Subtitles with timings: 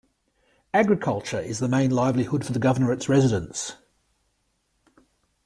[0.73, 3.73] Agriculture is the main livelihood for the governorate's residents.